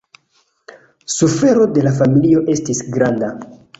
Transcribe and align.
Sufero 1.17 1.67
de 1.75 1.83
la 1.89 1.93
familio 1.99 2.43
estis 2.55 2.83
granda. 2.97 3.31